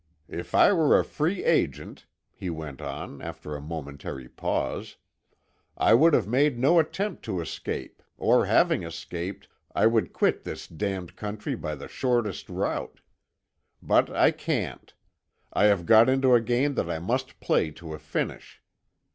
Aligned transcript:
"If 0.31 0.55
I 0.55 0.73
were 0.73 0.99
a 0.99 1.05
free 1.05 1.43
agent," 1.43 2.07
he 2.31 2.49
went 2.49 2.81
on, 2.81 3.21
after 3.21 3.55
a 3.55 3.61
momentary 3.61 4.27
pause, 4.27 4.95
"I 5.77 5.93
would 5.93 6.15
have 6.15 6.25
made 6.27 6.57
no 6.57 6.79
attempt 6.79 7.23
to 7.25 7.39
escape; 7.39 8.01
or 8.17 8.47
having 8.47 8.81
escaped, 8.81 9.47
I 9.75 9.85
would 9.85 10.11
quit 10.11 10.43
this 10.43 10.65
damned 10.67 11.15
country 11.15 11.53
by 11.53 11.75
the 11.75 11.87
shortest 11.87 12.49
route. 12.49 13.01
But 13.79 14.09
I 14.09 14.31
can't. 14.31 14.91
I 15.53 15.65
have 15.65 15.85
got 15.85 16.09
into 16.09 16.33
a 16.33 16.41
game 16.41 16.73
that 16.73 16.89
I 16.89 16.97
must 16.97 17.39
play 17.39 17.69
to 17.69 17.93
a 17.93 17.99
finish. 17.99 18.59